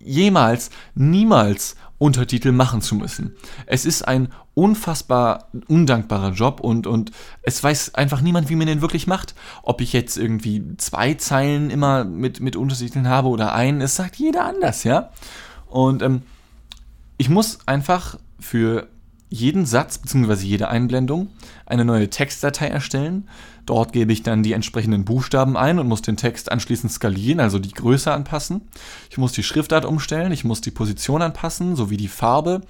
[0.04, 3.36] jemals, niemals Untertitel machen zu müssen.
[3.66, 7.12] Es ist ein unfassbar undankbarer Job und, und
[7.44, 9.36] es weiß einfach niemand, wie man den wirklich macht.
[9.64, 14.16] Ob ich jetzt irgendwie zwei Zeilen immer mit, mit Untertiteln habe oder einen, es sagt
[14.16, 15.12] jeder anders, ja.
[15.68, 16.24] Und ähm,
[17.18, 18.88] ich muss einfach für
[19.30, 20.46] jeden Satz bzw.
[20.46, 21.30] jede Einblendung
[21.66, 23.30] eine neue Textdatei erstellen.
[23.66, 27.60] Dort gebe ich dann die entsprechenden Buchstaben ein und muss den Text anschließend skalieren, also
[27.60, 28.62] die Größe anpassen.
[29.12, 32.62] Ich muss die Schriftart umstellen, ich muss die Position anpassen, sowie die Farbe,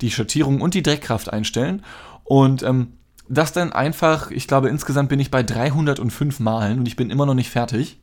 [0.00, 1.84] die Schattierung und die Dreckkraft einstellen.
[2.24, 2.94] Und ähm,
[3.28, 7.26] das dann einfach, ich glaube, insgesamt bin ich bei 305 Malen und ich bin immer
[7.26, 8.00] noch nicht fertig.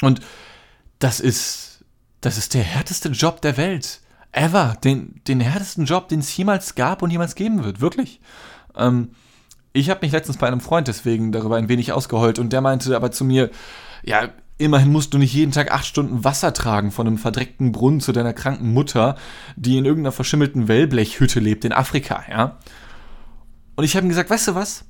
[0.00, 0.20] Und
[1.00, 1.84] das ist,
[2.20, 4.00] das ist der härteste Job der Welt
[4.34, 8.20] ever, den, den härtesten Job, den es jemals gab und jemals geben wird, wirklich.
[8.76, 9.10] Ähm,
[9.72, 12.94] ich habe mich letztens bei einem Freund deswegen darüber ein wenig ausgeheult und der meinte
[12.94, 13.50] aber zu mir,
[14.04, 18.00] ja, immerhin musst du nicht jeden Tag acht Stunden Wasser tragen von einem verdreckten Brunnen
[18.00, 19.16] zu deiner kranken Mutter,
[19.56, 22.58] die in irgendeiner verschimmelten Wellblechhütte lebt in Afrika, ja.
[23.76, 24.84] Und ich habe ihm gesagt, weißt du was?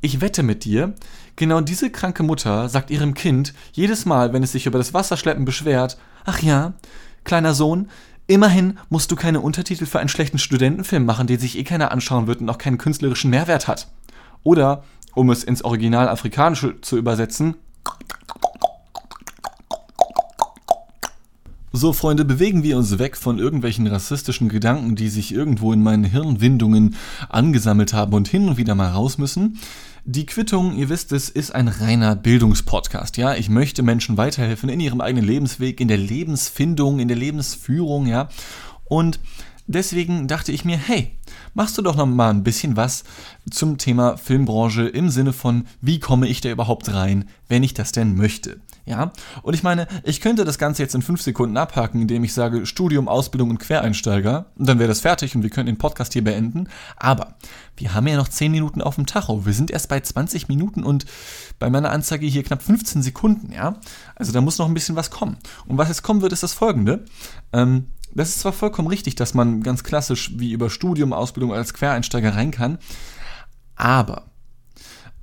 [0.00, 0.94] Ich wette mit dir,
[1.36, 5.44] genau diese kranke Mutter sagt ihrem Kind jedes Mal, wenn es sich über das Wasserschleppen
[5.44, 6.74] beschwert, ach ja,
[7.24, 7.88] kleiner Sohn,
[8.26, 12.26] Immerhin musst du keine Untertitel für einen schlechten Studentenfilm machen, den sich eh keiner anschauen
[12.26, 13.88] wird und auch keinen künstlerischen Mehrwert hat.
[14.42, 17.56] Oder, um es ins Original Afrikanische zu übersetzen,
[21.74, 26.04] So, Freunde, bewegen wir uns weg von irgendwelchen rassistischen Gedanken, die sich irgendwo in meinen
[26.04, 26.96] Hirnwindungen
[27.30, 29.58] angesammelt haben und hin und wieder mal raus müssen.
[30.04, 33.16] Die Quittung, ihr wisst es, ist ein reiner Bildungspodcast.
[33.18, 38.06] Ja, ich möchte Menschen weiterhelfen in ihrem eigenen Lebensweg, in der Lebensfindung, in der Lebensführung,
[38.06, 38.28] ja.
[38.84, 39.20] Und
[39.68, 41.12] deswegen dachte ich mir, hey,
[41.54, 43.04] machst du doch noch mal ein bisschen was
[43.50, 47.92] zum Thema Filmbranche im Sinne von, wie komme ich da überhaupt rein, wenn ich das
[47.92, 48.60] denn möchte.
[48.84, 49.12] Ja,
[49.42, 52.66] und ich meine, ich könnte das Ganze jetzt in fünf Sekunden abhaken, indem ich sage
[52.66, 54.46] Studium, Ausbildung und Quereinsteiger.
[54.56, 56.68] Und dann wäre das fertig und wir können den Podcast hier beenden.
[56.96, 57.36] Aber
[57.76, 59.46] wir haben ja noch zehn Minuten auf dem Tacho.
[59.46, 61.06] Wir sind erst bei 20 Minuten und
[61.60, 63.76] bei meiner Anzeige hier knapp 15 Sekunden, ja.
[64.16, 65.36] Also da muss noch ein bisschen was kommen.
[65.66, 67.04] Und was jetzt kommen wird, ist das folgende.
[67.52, 71.74] Ähm, das ist zwar vollkommen richtig, dass man ganz klassisch wie über Studium, Ausbildung als
[71.74, 72.78] Quereinsteiger rein kann,
[73.76, 74.32] aber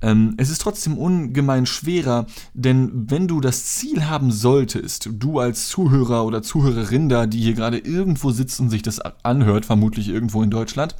[0.02, 5.68] ähm, es ist trotzdem ungemein schwerer, denn wenn du das Ziel haben solltest, du als
[5.68, 10.42] Zuhörer oder Zuhörerin da, die hier gerade irgendwo sitzt und sich das anhört, vermutlich irgendwo
[10.42, 10.96] in Deutschland,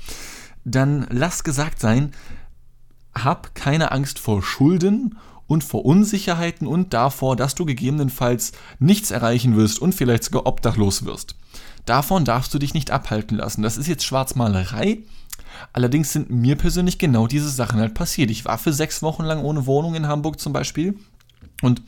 [0.64, 2.12] dann lass gesagt sein,
[3.14, 9.57] hab keine Angst vor Schulden und vor Unsicherheiten und davor, dass du gegebenenfalls nichts erreichen
[9.57, 11.35] wirst und vielleicht sogar obdachlos wirst.
[11.87, 13.62] Davon darfst du dich nicht abhalten lassen.
[13.62, 14.99] Das ist jetzt Schwarzmalerei,
[15.73, 18.31] Allerdings sind mir persönlich genau diese Sachen halt passiert.
[18.31, 20.95] Ich war für sechs Wochen lang ohne Wohnung in Hamburg zum Beispiel.
[21.62, 21.83] Und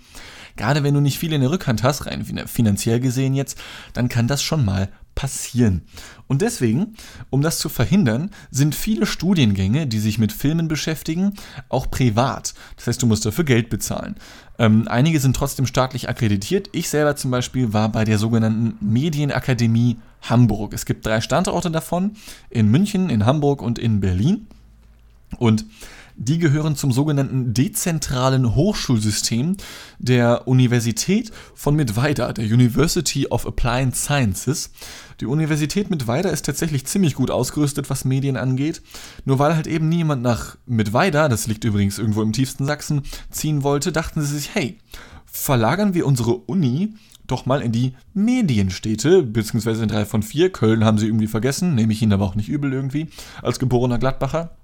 [0.56, 3.58] gerade wenn du nicht viel in der Rückhand hast, rein finanziell gesehen jetzt,
[3.92, 5.82] dann kann das schon mal passieren.
[6.26, 6.94] Und deswegen,
[7.30, 11.34] um das zu verhindern, sind viele Studiengänge, die sich mit Filmen beschäftigen,
[11.68, 12.54] auch privat.
[12.76, 14.16] Das heißt, du musst dafür Geld bezahlen.
[14.58, 16.70] Ähm, einige sind trotzdem staatlich akkreditiert.
[16.72, 20.72] Ich selber zum Beispiel war bei der sogenannten Medienakademie Hamburg.
[20.72, 22.12] Es gibt drei Standorte davon,
[22.48, 24.46] in München, in Hamburg und in Berlin.
[25.38, 25.64] Und
[26.16, 29.56] die gehören zum sogenannten dezentralen Hochschulsystem
[29.98, 34.70] der Universität von Mittweida, der University of Applied Sciences.
[35.20, 38.82] Die Universität Mittweida ist tatsächlich ziemlich gut ausgerüstet, was Medien angeht.
[39.24, 43.62] Nur weil halt eben niemand nach Mittweida, das liegt übrigens irgendwo im tiefsten Sachsen, ziehen
[43.62, 44.78] wollte, dachten sie sich, hey,
[45.26, 46.94] verlagern wir unsere Uni
[47.26, 50.50] doch mal in die Medienstädte, beziehungsweise in drei von vier.
[50.50, 53.08] Köln haben sie irgendwie vergessen, nehme ich ihnen aber auch nicht übel irgendwie,
[53.42, 54.56] als geborener Gladbacher.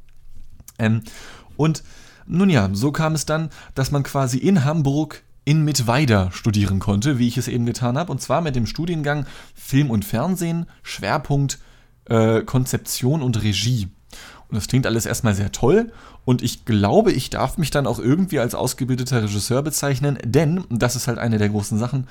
[0.78, 1.02] Ähm,
[1.58, 1.82] und
[2.26, 7.18] nun ja, so kam es dann, dass man quasi in Hamburg in Mittweida studieren konnte,
[7.18, 11.58] wie ich es eben getan habe, und zwar mit dem Studiengang Film und Fernsehen, Schwerpunkt
[12.04, 13.88] äh, Konzeption und Regie.
[14.48, 15.92] Und das klingt alles erstmal sehr toll.
[16.24, 20.96] Und ich glaube, ich darf mich dann auch irgendwie als ausgebildeter Regisseur bezeichnen, denn, das
[20.96, 22.06] ist halt eine der großen Sachen,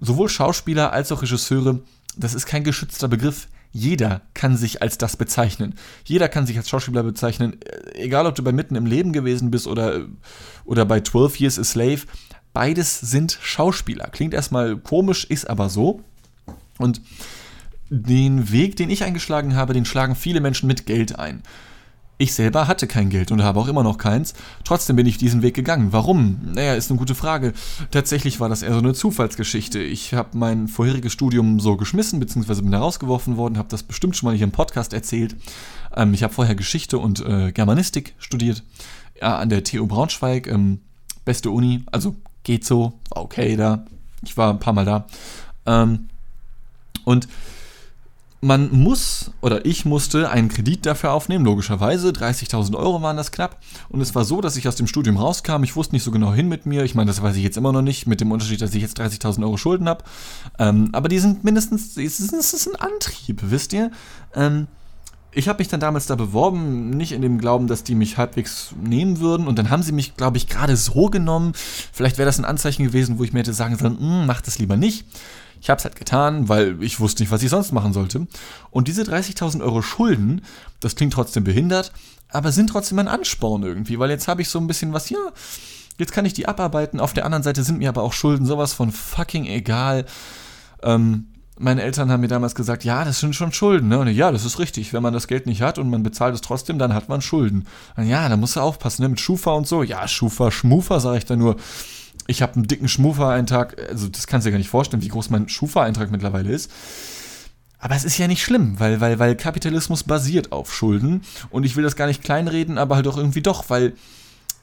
[0.00, 1.80] sowohl Schauspieler als auch Regisseure,
[2.16, 3.48] das ist kein geschützter Begriff.
[3.76, 5.74] Jeder kann sich als das bezeichnen.
[6.04, 7.56] Jeder kann sich als Schauspieler bezeichnen,
[7.94, 10.06] egal ob du bei Mitten im Leben gewesen bist oder,
[10.64, 12.02] oder bei 12 Years a Slave.
[12.52, 14.10] Beides sind Schauspieler.
[14.10, 16.04] Klingt erstmal komisch, ist aber so.
[16.78, 17.00] Und
[17.90, 21.42] den Weg, den ich eingeschlagen habe, den schlagen viele Menschen mit Geld ein.
[22.16, 24.34] Ich selber hatte kein Geld und habe auch immer noch keins.
[24.62, 25.92] Trotzdem bin ich diesen Weg gegangen.
[25.92, 26.38] Warum?
[26.54, 27.52] Naja, ist eine gute Frage.
[27.90, 29.80] Tatsächlich war das eher so eine Zufallsgeschichte.
[29.80, 34.16] Ich habe mein vorheriges Studium so geschmissen, beziehungsweise bin da rausgeworfen worden, habe das bestimmt
[34.16, 35.34] schon mal hier im Podcast erzählt.
[35.96, 38.62] Ähm, ich habe vorher Geschichte und äh, Germanistik studiert.
[39.20, 40.46] Ja, an der TU Braunschweig.
[40.46, 40.80] Ähm,
[41.24, 43.84] beste Uni, also geht so, okay da.
[44.22, 45.06] Ich war ein paar Mal da.
[45.66, 46.08] Ähm,
[47.04, 47.28] und
[48.44, 52.10] man muss oder ich musste einen Kredit dafür aufnehmen, logischerweise.
[52.10, 53.58] 30.000 Euro waren das knapp.
[53.88, 55.64] Und es war so, dass ich aus dem Studium rauskam.
[55.64, 56.84] Ich wusste nicht so genau hin mit mir.
[56.84, 59.00] Ich meine, das weiß ich jetzt immer noch nicht, mit dem Unterschied, dass ich jetzt
[59.00, 60.04] 30.000 Euro Schulden habe.
[60.58, 63.90] Ähm, aber die sind mindestens, es ist, ein Antrieb, wisst ihr?
[64.34, 64.66] Ähm,
[65.32, 68.74] ich habe mich dann damals da beworben, nicht in dem Glauben, dass die mich halbwegs
[68.80, 69.48] nehmen würden.
[69.48, 71.52] Und dann haben sie mich, glaube ich, gerade so genommen.
[71.54, 74.58] Vielleicht wäre das ein Anzeichen gewesen, wo ich mir hätte sagen sollen, hm, mach das
[74.58, 75.06] lieber nicht.
[75.60, 78.26] Ich habe es halt getan, weil ich wusste nicht, was ich sonst machen sollte.
[78.70, 80.42] Und diese 30.000 Euro Schulden,
[80.80, 81.92] das klingt trotzdem behindert,
[82.28, 85.18] aber sind trotzdem ein Ansporn irgendwie, weil jetzt habe ich so ein bisschen was, ja,
[85.98, 87.00] jetzt kann ich die abarbeiten.
[87.00, 90.04] Auf der anderen Seite sind mir aber auch Schulden sowas von fucking egal.
[90.82, 93.88] Ähm, meine Eltern haben mir damals gesagt, ja, das sind schon Schulden.
[93.88, 93.98] Ne?
[94.00, 94.92] Und ja, das ist richtig.
[94.92, 97.66] Wenn man das Geld nicht hat und man bezahlt es trotzdem, dann hat man Schulden.
[97.96, 99.08] Und ja, da musst du aufpassen, ne?
[99.08, 99.82] mit Schufa und so.
[99.82, 101.56] Ja, Schufa, Schmufa, sage ich da nur
[102.26, 105.30] ich habe einen dicken Schmufa-Eintrag, also das kannst du dir gar nicht vorstellen, wie groß
[105.30, 106.70] mein Schufa-Eintrag mittlerweile ist.
[107.78, 111.20] Aber es ist ja nicht schlimm, weil, weil, weil Kapitalismus basiert auf Schulden.
[111.50, 113.94] Und ich will das gar nicht kleinreden, aber halt auch irgendwie doch, weil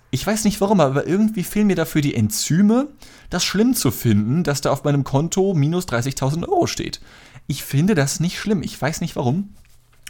[0.10, 2.89] ich weiß nicht warum, aber irgendwie fehlen mir dafür die Enzyme,
[3.30, 7.00] das schlimm zu finden, dass da auf meinem Konto minus 30.000 Euro steht.
[7.47, 8.63] Ich finde das nicht schlimm.
[8.63, 9.56] Ich weiß nicht warum.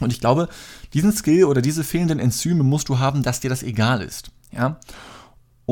[0.00, 0.48] Und ich glaube,
[0.92, 4.30] diesen Skill oder diese fehlenden Enzyme musst du haben, dass dir das egal ist.
[4.50, 4.80] Ja.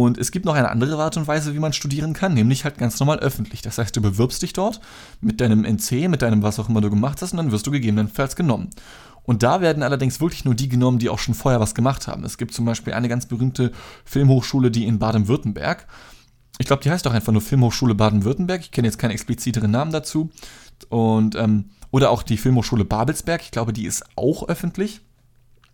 [0.01, 2.79] Und es gibt noch eine andere Art und Weise, wie man studieren kann, nämlich halt
[2.79, 3.61] ganz normal öffentlich.
[3.61, 4.81] Das heißt, du bewirbst dich dort
[5.21, 7.71] mit deinem NC, mit deinem was auch immer du gemacht hast, und dann wirst du
[7.71, 8.71] gegebenenfalls genommen.
[9.25, 12.25] Und da werden allerdings wirklich nur die genommen, die auch schon vorher was gemacht haben.
[12.25, 13.73] Es gibt zum Beispiel eine ganz berühmte
[14.07, 15.87] Filmhochschule, die in Baden-Württemberg,
[16.59, 19.93] ich glaube, die heißt auch einfach nur Filmhochschule Baden-Württemberg, ich kenne jetzt keinen expliziteren Namen
[19.93, 20.31] dazu,
[20.89, 25.03] und, ähm, oder auch die Filmhochschule Babelsberg, ich glaube, die ist auch öffentlich.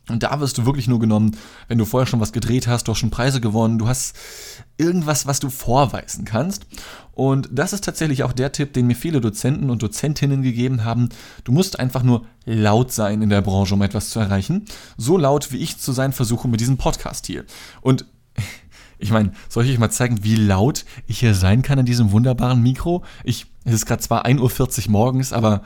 [0.09, 2.93] Und da wirst du wirklich nur genommen, wenn du vorher schon was gedreht hast, du
[2.93, 4.17] hast schon Preise gewonnen, du hast
[4.79, 6.67] irgendwas, was du vorweisen kannst.
[7.13, 11.09] Und das ist tatsächlich auch der Tipp, den mir viele Dozenten und Dozentinnen gegeben haben.
[11.43, 14.67] Du musst einfach nur laut sein in der Branche, um etwas zu erreichen.
[14.97, 17.45] So laut, wie ich zu sein versuche mit diesem Podcast hier.
[17.81, 18.05] Und
[18.99, 22.13] ich meine, soll ich euch mal zeigen, wie laut ich hier sein kann in diesem
[22.13, 23.03] wunderbaren Mikro?
[23.25, 25.63] Ich, es ist gerade zwar 1.40 Uhr morgens, aber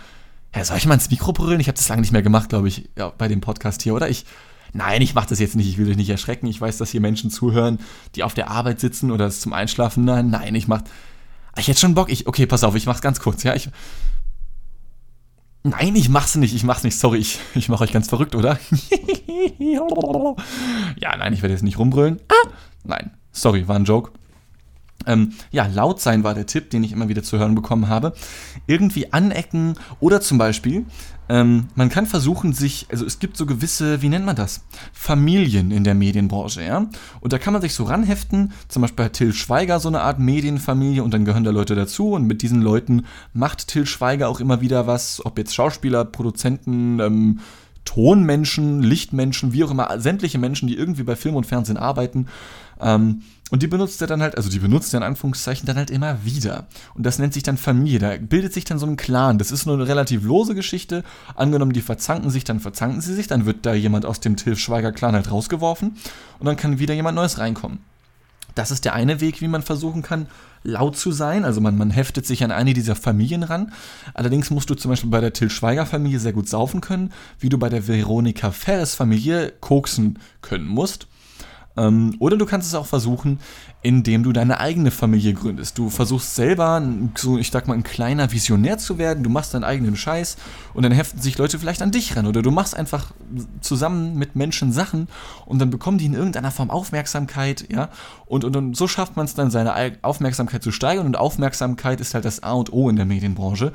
[0.55, 1.61] ja, soll ich mal ins Mikro brüllen?
[1.61, 4.09] Ich habe das lange nicht mehr gemacht, glaube ich, ja, bei dem Podcast hier, oder?
[4.09, 4.25] Ich,
[4.73, 5.69] nein, ich mache das jetzt nicht.
[5.69, 6.47] Ich will euch nicht erschrecken.
[6.47, 7.79] Ich weiß, dass hier Menschen zuhören,
[8.17, 10.05] die auf der Arbeit sitzen oder es zum Einschlafen.
[10.05, 10.83] Nein, nein, ich mach.
[11.57, 12.11] Ich hätte schon Bock.
[12.11, 13.45] Ich, okay, pass auf, ich mach's ganz kurz.
[13.45, 13.71] Ja, ich.
[15.63, 16.55] Nein, ich mach's nicht.
[16.55, 16.99] Ich mach's nicht.
[16.99, 18.59] Sorry, ich, ich mache euch ganz verrückt, oder?
[19.59, 22.19] ja, nein, ich werde jetzt nicht rumbrüllen.
[22.29, 22.49] Ah,
[22.83, 24.11] nein, sorry, war ein Joke.
[25.07, 28.13] Ähm, ja, laut sein war der Tipp, den ich immer wieder zu hören bekommen habe.
[28.67, 30.85] Irgendwie anecken oder zum Beispiel,
[31.31, 34.65] ähm, man kann versuchen, sich, also es gibt so gewisse, wie nennt man das?
[34.93, 36.89] Familien in der Medienbranche, ja?
[37.21, 40.19] Und da kann man sich so ranheften, zum Beispiel hat Till Schweiger so eine Art
[40.19, 44.41] Medienfamilie und dann gehören da Leute dazu und mit diesen Leuten macht Till Schweiger auch
[44.41, 47.41] immer wieder was, ob jetzt Schauspieler, Produzenten, ähm,
[47.85, 52.27] Tonmenschen, Lichtmenschen, wie auch immer, sämtliche Menschen, die irgendwie bei Film und Fernsehen arbeiten.
[52.81, 55.91] Ähm, und die benutzt er dann halt, also die benutzt er in Anführungszeichen dann halt
[55.91, 56.67] immer wieder.
[56.95, 57.99] Und das nennt sich dann Familie.
[57.99, 59.39] Da bildet sich dann so ein Clan.
[59.39, 61.03] Das ist nur eine relativ lose Geschichte.
[61.35, 63.27] Angenommen, die verzanken sich, dann verzanken sie sich.
[63.27, 65.97] Dann wird da jemand aus dem Tilf Schweiger Clan halt rausgeworfen.
[66.39, 67.81] Und dann kann wieder jemand Neues reinkommen.
[68.55, 70.27] Das ist der eine Weg, wie man versuchen kann,
[70.63, 71.45] laut zu sein.
[71.45, 73.73] Also man, man heftet sich an eine dieser Familien ran.
[74.15, 77.49] Allerdings musst du zum Beispiel bei der Till Schweiger Familie sehr gut saufen können, wie
[77.49, 81.09] du bei der Veronika Ferres Familie koksen können musst.
[81.77, 83.39] Ähm, oder du kannst es auch versuchen,
[83.83, 85.79] indem du deine eigene Familie gründest.
[85.79, 86.83] Du versuchst selber,
[87.17, 89.23] so ich sag mal, ein kleiner Visionär zu werden.
[89.23, 90.37] Du machst deinen eigenen Scheiß
[90.75, 92.27] und dann heften sich Leute vielleicht an dich ran.
[92.27, 93.13] Oder du machst einfach
[93.61, 95.09] zusammen mit Menschen Sachen
[95.47, 97.91] und dann bekommen die in irgendeiner Form Aufmerksamkeit, ja.
[98.27, 101.07] Und, und, und so schafft man es dann, seine Aufmerksamkeit zu steigern.
[101.07, 103.73] Und Aufmerksamkeit ist halt das A und O in der Medienbranche.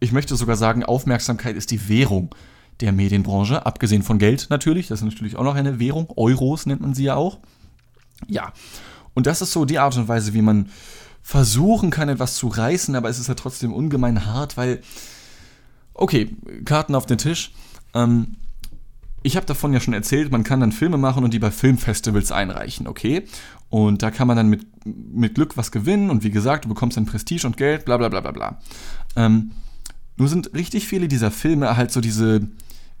[0.00, 2.34] Ich möchte sogar sagen, Aufmerksamkeit ist die Währung
[2.80, 6.80] der Medienbranche, abgesehen von Geld natürlich, das ist natürlich auch noch eine Währung, Euros nennt
[6.80, 7.38] man sie ja auch.
[8.28, 8.52] Ja,
[9.14, 10.68] und das ist so die Art und Weise, wie man
[11.22, 14.80] versuchen kann, etwas zu reißen, aber es ist ja trotzdem ungemein hart, weil,
[15.94, 16.30] okay,
[16.64, 17.52] Karten auf den Tisch.
[17.94, 18.36] Ähm,
[19.22, 22.32] ich habe davon ja schon erzählt, man kann dann Filme machen und die bei Filmfestivals
[22.32, 23.24] einreichen, okay?
[23.68, 26.96] Und da kann man dann mit, mit Glück was gewinnen und wie gesagt, du bekommst
[26.96, 28.60] dann Prestige und Geld, bla bla bla bla bla.
[29.16, 29.50] Ähm,
[30.16, 32.48] nur sind richtig viele dieser Filme halt so diese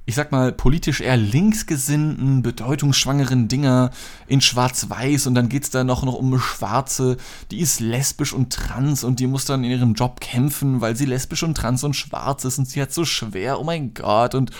[0.08, 3.90] ich sag mal, politisch eher linksgesinnten, bedeutungsschwangeren Dinger
[4.26, 7.18] in Schwarz-Weiß und dann geht's da noch, noch um eine Schwarze,
[7.50, 11.04] die ist lesbisch und trans und die muss dann in ihrem Job kämpfen, weil sie
[11.04, 14.50] lesbisch und trans und schwarz ist und sie hat so schwer, oh mein Gott und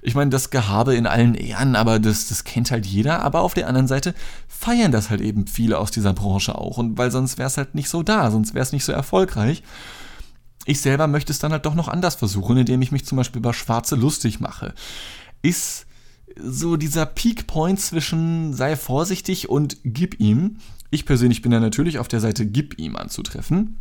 [0.00, 3.22] ich meine, das Gehabe in allen Ehren, aber das, das kennt halt jeder.
[3.22, 4.14] Aber auf der anderen Seite
[4.48, 6.78] feiern das halt eben viele aus dieser Branche auch.
[6.78, 9.64] Und weil sonst wäre es halt nicht so da, sonst wäre es nicht so erfolgreich.
[10.66, 13.38] Ich selber möchte es dann halt doch noch anders versuchen, indem ich mich zum Beispiel
[13.38, 14.74] über Schwarze lustig mache.
[15.40, 15.86] Ist
[16.38, 20.58] so dieser Peak Point zwischen sei vorsichtig und gib ihm.
[20.90, 23.78] Ich persönlich bin ja natürlich auf der Seite gib ihm anzutreffen.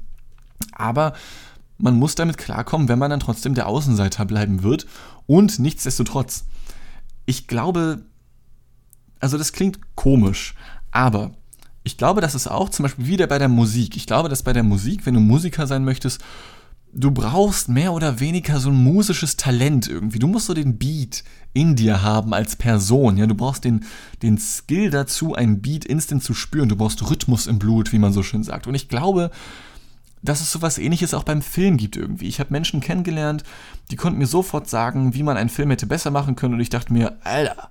[0.72, 1.14] Aber
[1.78, 4.86] man muss damit klarkommen, wenn man dann trotzdem der Außenseiter bleiben wird.
[5.26, 6.46] Und nichtsdestotrotz,
[7.26, 8.06] ich glaube,
[9.20, 10.54] also das klingt komisch,
[10.92, 11.32] aber
[11.84, 13.98] ich glaube, das ist auch zum Beispiel wieder bei der Musik.
[13.98, 16.24] Ich glaube, dass bei der Musik, wenn du Musiker sein möchtest,
[16.96, 20.18] du brauchst mehr oder weniger so ein musisches Talent irgendwie.
[20.18, 23.18] Du musst so den Beat in dir haben als Person.
[23.18, 23.86] Ja, du brauchst den,
[24.22, 26.70] den Skill dazu, einen Beat instant zu spüren.
[26.70, 28.66] Du brauchst Rhythmus im Blut, wie man so schön sagt.
[28.66, 29.30] Und ich glaube,
[30.22, 32.28] dass es so was ähnliches auch beim Film gibt irgendwie.
[32.28, 33.44] Ich habe Menschen kennengelernt,
[33.92, 36.54] die konnten mir sofort sagen, wie man einen Film hätte besser machen können.
[36.54, 37.70] Und ich dachte mir, Alter,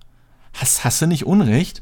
[0.53, 1.81] hast, hast du nicht Unrecht?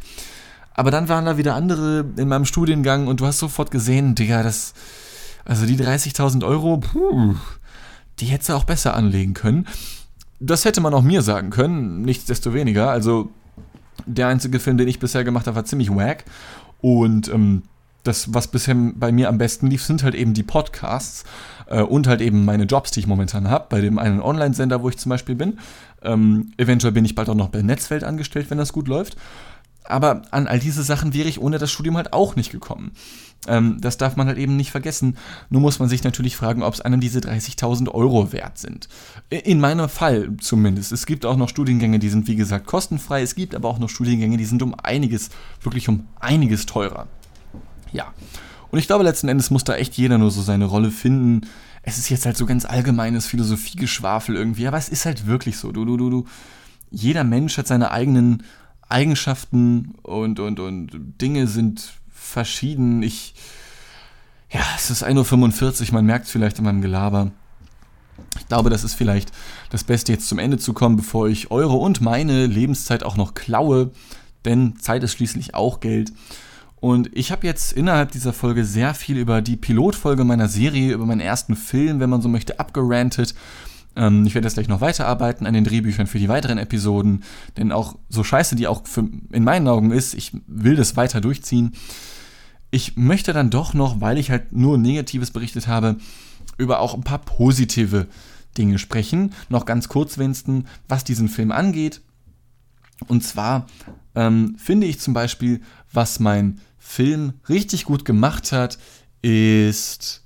[0.74, 4.42] Aber dann waren da wieder andere in meinem Studiengang und du hast sofort gesehen, Digga,
[4.42, 4.72] das
[5.44, 7.34] also die 30.000 Euro, puh,
[8.18, 9.66] die hätte sie auch besser anlegen können.
[10.40, 12.90] Das hätte man auch mir sagen können, nichtsdestoweniger.
[12.90, 13.30] Also
[14.06, 16.24] der einzige Film, den ich bisher gemacht habe, war ziemlich wack.
[16.80, 17.62] Und ähm,
[18.02, 21.24] das, was bisher bei mir am besten lief, sind halt eben die Podcasts
[21.68, 24.88] äh, und halt eben meine Jobs, die ich momentan habe, bei dem einen Online-Sender, wo
[24.88, 25.58] ich zum Beispiel bin.
[26.02, 29.16] Ähm, eventuell bin ich bald auch noch bei Netzwelt angestellt, wenn das gut läuft.
[29.84, 32.92] Aber an all diese Sachen wäre ich ohne das Studium halt auch nicht gekommen.
[33.48, 35.16] Ähm, das darf man halt eben nicht vergessen.
[35.50, 38.88] Nur muss man sich natürlich fragen, ob es einem diese 30.000 Euro wert sind.
[39.30, 40.92] In meinem Fall zumindest.
[40.92, 43.22] Es gibt auch noch Studiengänge, die sind wie gesagt kostenfrei.
[43.22, 47.08] Es gibt aber auch noch Studiengänge, die sind um einiges, wirklich um einiges teurer.
[47.92, 48.12] Ja.
[48.70, 51.42] Und ich glaube, letzten Endes muss da echt jeder nur so seine Rolle finden.
[51.82, 55.72] Es ist jetzt halt so ganz allgemeines Philosophiegeschwafel irgendwie, aber es ist halt wirklich so.
[55.72, 56.24] Du, du, du, du.
[56.90, 58.44] Jeder Mensch hat seine eigenen
[58.88, 63.02] Eigenschaften und, und, und Dinge sind verschieden.
[63.02, 63.34] Ich,
[64.50, 67.30] ja, es ist 1.45 Uhr, man merkt es vielleicht in meinem Gelaber.
[68.38, 69.32] Ich glaube, das ist vielleicht
[69.70, 73.34] das Beste, jetzt zum Ende zu kommen, bevor ich eure und meine Lebenszeit auch noch
[73.34, 73.90] klaue,
[74.44, 76.12] denn Zeit ist schließlich auch Geld.
[76.76, 81.06] Und ich habe jetzt innerhalb dieser Folge sehr viel über die Pilotfolge meiner Serie, über
[81.06, 83.34] meinen ersten Film, wenn man so möchte, abgerantet.
[83.94, 87.22] Ähm, ich werde jetzt gleich noch weiterarbeiten an den Drehbüchern für die weiteren Episoden,
[87.56, 91.20] denn auch so scheiße die auch für, in meinen Augen ist, ich will das weiter
[91.20, 91.72] durchziehen.
[92.74, 95.98] Ich möchte dann doch noch, weil ich halt nur Negatives berichtet habe,
[96.56, 98.08] über auch ein paar positive
[98.56, 99.34] Dinge sprechen.
[99.50, 102.00] Noch ganz kurz, Winston, was diesen Film angeht.
[103.08, 103.66] Und zwar
[104.14, 105.60] ähm, finde ich zum Beispiel,
[105.92, 108.78] was mein Film richtig gut gemacht hat,
[109.20, 110.21] ist